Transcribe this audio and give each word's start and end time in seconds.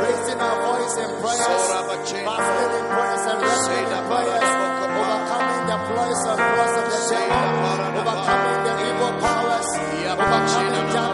Raising 0.00 0.40
our 0.40 0.58
voice 0.66 0.96
in 0.98 1.10
in 2.74 2.86
prayers 2.90 3.24
and 3.30 3.40
overcoming 4.98 5.64
the 5.70 5.78
and 6.80 6.86
the 6.90 7.00
overcoming 8.00 8.62
the 8.66 8.74
evil 8.88 9.12
powers, 9.22 9.70
overcoming 10.10 10.86
dark 10.92 11.09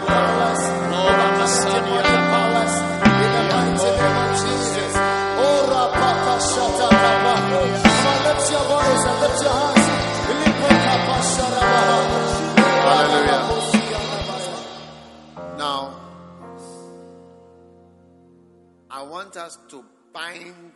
Us 19.35 19.57
to 19.69 19.83
bind 20.13 20.73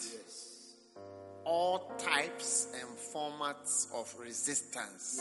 all 1.46 1.92
types 1.98 2.68
and 2.80 2.90
formats 3.14 3.92
of 3.94 4.14
resistance. 4.20 5.20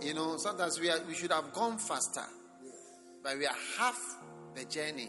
You 0.00 0.14
know, 0.14 0.36
sometimes 0.36 0.80
we, 0.80 0.90
are, 0.90 0.98
we 1.06 1.14
should 1.14 1.32
have 1.32 1.52
gone 1.52 1.78
faster, 1.78 2.24
but 3.22 3.38
we 3.38 3.46
are 3.46 3.56
half 3.78 3.98
the 4.54 4.64
journey 4.64 5.08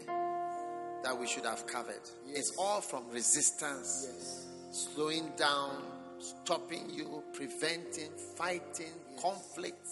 that 1.02 1.18
we 1.18 1.26
should 1.26 1.44
have 1.44 1.66
covered. 1.66 2.08
It's 2.28 2.54
all 2.58 2.80
from 2.80 3.10
resistance, 3.10 4.46
slowing 4.70 5.32
down, 5.36 5.82
stopping 6.18 6.88
you, 6.90 7.22
preventing, 7.34 8.10
fighting, 8.36 8.94
conflict, 9.20 9.86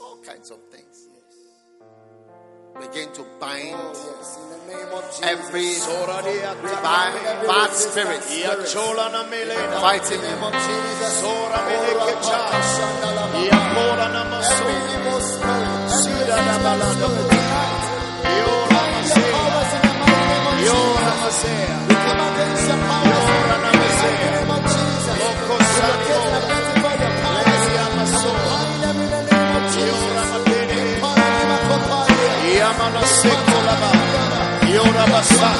all 0.00 0.18
kinds 0.24 0.50
of 0.50 0.58
things. 0.70 1.08
Begin 2.80 3.08
to 3.14 3.22
bind 3.40 3.74
oh, 3.78 3.92
Yes, 3.94 4.38
in 4.38 4.46
the 4.50 4.58
name 4.74 4.90
of 4.92 5.02
Jesus. 5.06 5.22
every 5.22 5.70
bad, 7.46 7.70
spirit 7.72 8.22
Ya 8.34 8.54
chola 8.66 9.08
na 9.14 9.22
melena. 9.30 9.78
fighting 9.80 10.20
name 10.20 10.38
you. 10.42 10.46
of 10.48 10.54
Jesus. 10.54 11.12
Sora 11.22 11.58
Oh, 11.58 11.68
melekecha. 11.70 12.38
Rapaka 12.38 12.60
Shandalaba. 12.74 13.38
Ya 13.46 13.58
pola 13.74 14.06
na 14.14 14.22
maso. 14.30 14.64
Every 14.64 14.74
evil 14.94 15.20
spirit, 15.22 15.70
every 16.02 16.46
na 16.46 16.56
balada. 16.64 17.06
resistance 17.06 17.30
tonight. 17.30 17.84
Yo 18.38 18.50
Bind 18.74 18.94
the 18.94 19.14
masea. 19.14 19.32
powers 19.34 19.72
in 19.74 19.82
the 19.86 19.92
mighty 20.00 20.24
name 20.30 20.46
of 20.50 20.56
Yo 20.66 20.78
Jesus. 20.82 21.18
masea. 21.22 21.74
We 21.88 21.94
come 22.04 22.22
against 22.26 22.64
the 22.68 22.76
powers 22.90 23.26
in 23.34 23.42
the 23.50 23.58
name 24.34 24.50
of 24.50 24.62
Jesus. 24.74 25.22
Ramana 32.84 33.00
take 33.22 33.54
Yora 34.74 35.04
Basa, 35.12 35.50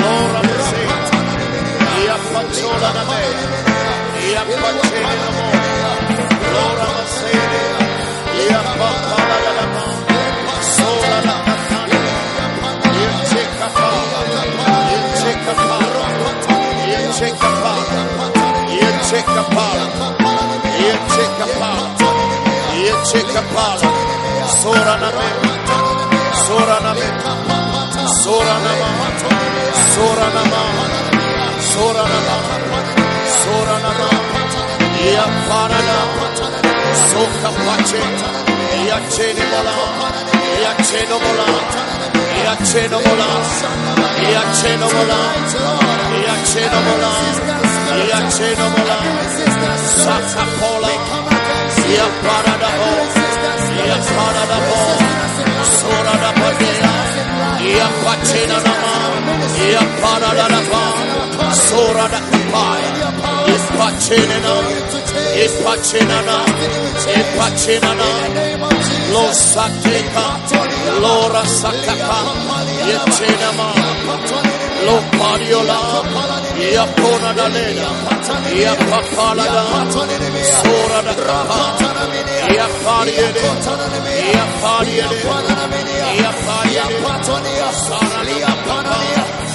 Lora 0.00 0.40
Bese, 0.46 0.82
Yapachola 2.06 2.90
Name, 2.94 3.20
Yapachela 4.34 5.14
Namo, 5.20 5.46
Lora 6.54 6.86
Base, 6.94 7.32
Yapapala 8.48 9.52
Namo, 9.58 9.86
Sola 10.74 11.18
Nakatani, 11.26 12.00
Yechekapa, 13.00 13.88
Yechekapa, 14.90 15.78
Yechekapa, 16.90 17.72
Yechekapa, 18.78 19.66
Yechekapa, 19.66 19.66
Yechekapa, 20.84 21.70
Yechekapa, 22.84 23.66
Sora 24.60 24.96
Name, 25.00 25.63
Sora 26.46 26.78
Name, 26.80 27.08
Sora 28.22 28.56
Nama, 28.64 28.88
Sora 29.94 30.28
Nama, 30.36 30.60
Sora 31.70 32.04
Nama, 32.12 32.36
Sora 33.40 33.76
Nama, 33.84 34.08
Ya 35.14 35.26
Parana, 35.48 35.98
Soka 37.10 37.50
Pache, 37.64 38.00
Ya 38.88 38.98
Chenimola, 39.14 39.74
Ya 40.62 40.72
Chenomola, 40.86 41.46
Ya 42.44 42.54
Chenomola, 42.68 43.28
Ya 44.32 44.42
Chenomola, 44.58 45.18
Ya 46.24 46.34
Chenomola, 46.50 47.12
Ya 48.10 48.20
Chenomola, 48.36 48.96
Sakapola, 50.04 50.92
Ya 51.96 52.06
Paradabo, 52.24 52.90
Ya 53.88 53.98
Paradabo, 54.16 55.53
sora 55.78 56.14
da 56.22 56.30
pazera 56.40 56.92
ia 57.70 57.88
pacena 58.04 58.58
na 58.66 58.74
ma 58.82 58.96
ia 59.68 59.82
para 60.00 60.30
da 60.38 60.46
da 60.54 60.60
pa 60.70 60.84
sora 61.66 62.06
da 62.12 62.20
kapaya 62.30 62.92
is 63.54 63.66
pacena 63.78 64.38
na 64.46 64.54
is 65.44 65.54
pacena 65.64 66.18
na 66.28 66.38
is 67.18 67.28
pacena 67.38 67.92
na 68.00 68.10
lo 69.12 69.24
sakeka 69.32 70.26
lora 71.02 71.42
sakapa 71.60 72.20
ia 72.88 73.02
chena 73.16 73.50
ma 73.58 74.63
lo 74.86 74.96
pariola 75.18 75.78
ia 76.70 76.84
pona 76.96 77.30
da 77.38 77.46
lena 77.48 77.90
ia 78.60 78.74
papala 78.90 79.44
da 79.54 79.64
sora 80.60 81.00
da 81.06 81.14
raha 81.28 81.62
ia 82.54 82.66
pariele 82.84 83.42
ia 84.32 84.44
pariele 84.62 85.20
ia 86.18 86.30
pariele 86.46 87.68
sara 87.86 88.20
ia 88.38 88.52
pariele 88.66 89.13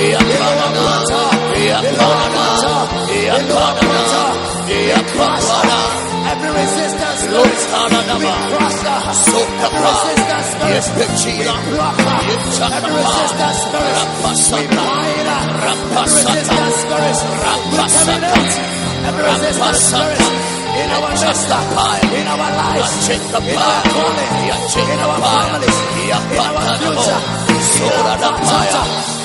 Yeah, 0.00 1.29
daba. 1.70 2.08
Yapada 3.10 3.82
daba. 3.90 4.22
Yapada 4.90 6.00
Every 6.30 6.50
resistance 6.50 7.20
spirit, 7.26 7.60
we 8.20 8.30
crush 8.50 8.80
her. 8.86 9.00
Every 9.66 9.82
resistance 9.82 10.50
Yes, 10.70 10.86
Pechina. 10.94 11.54
we 11.58 11.74
block 11.74 11.98
her. 11.98 12.20
Every 12.70 12.92
resistance 13.00 13.60
we 14.52 14.62
bind. 14.70 15.26
Every 15.70 15.90
resistance 16.00 16.78
we 16.86 17.82
terminate. 17.90 18.54
Every 19.08 19.24
resistance 19.24 19.92
in 20.70 20.88
our 20.90 21.10
midst, 21.10 21.50
in 21.50 22.26
our 22.30 22.50
lives, 22.60 23.08
in 23.10 23.20
our 23.26 23.82
calling, 23.90 24.32
in 24.40 24.98
our 25.02 25.18
families, 25.18 25.78
in 25.98 26.14
our 26.38 26.62
future, 26.78 27.20
in 27.80 27.90
our 28.06 29.19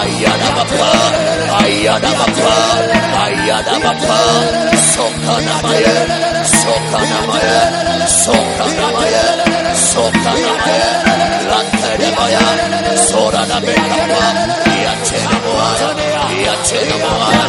Ayada 0.00 0.46
Bapa, 0.56 0.90
Ayada 1.64 2.10
Bapa, 2.18 2.52
Ayada 3.24 3.74
Bapa, 3.82 4.69
Sokanamaye, 5.40 5.96
Sokanamaye, 6.60 7.58
Sokanamaye, 8.22 9.24
Sokanamaye, 9.90 10.88
Ranteremaya, 11.50 12.44
Soranabekapa, 13.08 14.24
Yatenamoaya, 14.84 15.88
Yatenamoaya, 16.44 17.44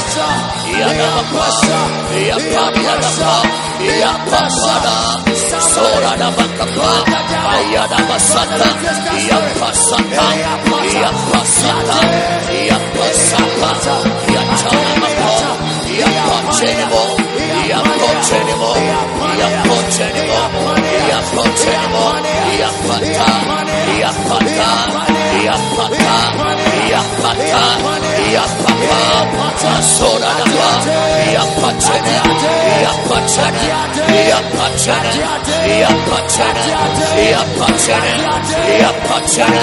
Yapata, 22.92 23.71
Yapata, 24.02 24.69
Yapata, 25.45 26.12
Yapata, 26.36 26.70
Yapapa, 28.33 29.71
Soranaba, 29.81 30.69
Yapachene, 31.35 32.16
Yapachene, 32.81 33.63
Yapachene, 34.30 35.11
Yapachene, 35.81 36.63
Yapachene, 37.30 38.13
Yapachene, 38.81 39.61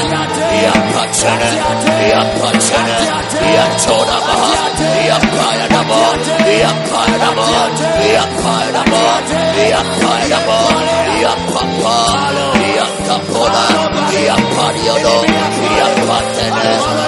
Yapachene, 0.68 1.48
Yapachene, 2.12 2.96
Yatonaba, 3.56 4.36
Yapayanaba, 5.08 5.98
Yapayanaba, 6.62 7.46
Yapayanaba, 8.14 9.02
Yapayanaba, 9.72 10.58
Yapapa, 11.22 11.94
Yakapola, 12.78 13.64
Yapariodo, 14.28 15.16
Yapatene, 15.78 16.68
Yapodadaba, 16.68 17.07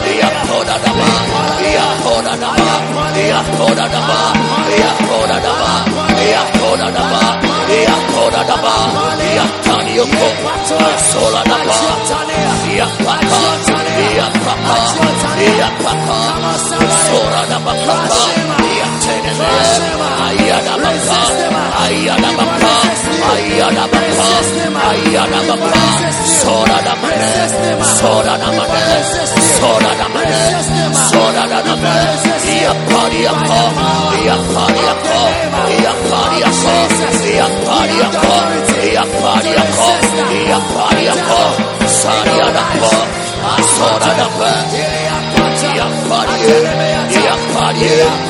Koranaba, 2.31 3.11
Ia 3.19 3.41
Koranaba, 3.59 4.19
Ia 4.79 4.93
Koranaba, 5.09 5.71
Ia 6.23 6.43
Koranaba, 6.59 7.23
Ia 7.75 7.97
Koranaba, 8.13 8.75
Ia 9.35 9.45
Tanio 9.65 10.05
Kopa, 10.07 10.53
Sola 11.11 11.43
Naba, 11.51 11.75
Ia 12.71 12.87
Papa, 13.03 13.41
Ia 14.15 14.27
Papa, 14.45 14.77
Ia 15.43 15.69
Papa, 15.83 16.19
Sora 17.11 17.43
Naba 17.51 17.75
Papa, 17.87 18.21
Ia 18.63 18.89
Tenebe, 19.03 19.51
Ia 20.47 20.59
Naba, 20.63 20.91
Ia 21.91 22.15
Naba, 22.23 22.80
Ayarabapa, 23.31 24.29
Ayarabapa, 24.89 25.83
Soradamane, 26.41 27.33
Soradamane, 27.99 28.87
Soradamane, 29.57 30.43
Soradamane, 31.11 31.95
Iapariako, 32.57 33.61
Iapariako, 34.25 35.21
Iapariako, 35.81 36.75
Iapariako, 37.35 38.37
Iapariako, 38.93 39.89
Iapariako, 40.49 41.41
Sariadako, 42.01 42.93
Soradamane, 43.75 44.85
Iapariako, 45.77 46.19
Iapariako, 47.21 48.30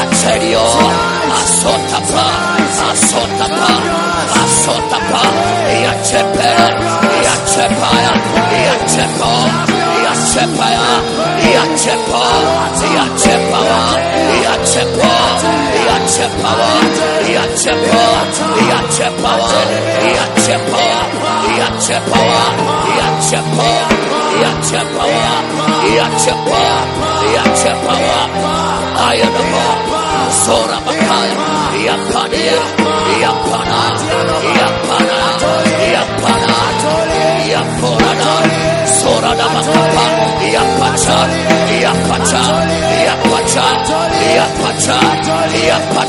accedió, 0.00 0.62
I 0.62 1.50
pra, 2.08 2.26
asota 2.92 3.18
pra, 3.18 3.76
I 4.12 4.46
pra, 5.08 5.24
y 5.70 5.84
acepera, 5.84 6.68
I 6.70 7.26
acepera, 7.26 8.12
y 8.50 8.66
acepó, 8.74 9.32
I 9.92 10.06
acepera, 10.12 10.92
y 11.42 11.54
acepó, 11.54 12.24
I 12.62 12.96
acepaba, 12.96 13.80
y 14.32 14.46
acepó, 14.46 15.14
I 15.74 15.88
acepaba, 15.88 16.70
y 17.26 17.34
acepó, 17.36 18.04
I 18.58 18.70
acepaba, 18.70 19.50
y 20.02 20.16
acepó, 20.18 20.91
cepat, 21.82 22.54
yang 22.94 23.16
cepat, 23.18 23.90
yang 24.38 24.58
cepat, 24.62 25.10
yang 25.90 26.12
cepat, 26.14 26.86
yang 27.34 27.50
cepat. 27.58 27.82